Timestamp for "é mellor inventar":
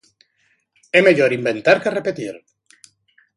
0.97-1.77